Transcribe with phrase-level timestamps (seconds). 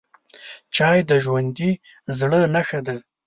[0.75, 1.71] چای د ژوندي
[2.19, 2.95] زړه نښه ده